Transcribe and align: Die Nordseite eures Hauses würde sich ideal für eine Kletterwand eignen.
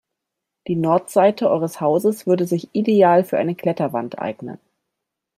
Die 0.65 0.75
Nordseite 0.75 1.47
eures 1.47 1.79
Hauses 1.79 2.25
würde 2.25 2.47
sich 2.47 2.69
ideal 2.73 3.23
für 3.23 3.37
eine 3.37 3.53
Kletterwand 3.53 4.17
eignen. 4.17 4.57